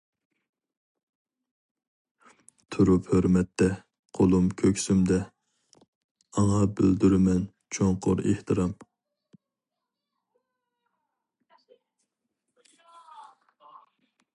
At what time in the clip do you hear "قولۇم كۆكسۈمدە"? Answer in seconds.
4.19-5.19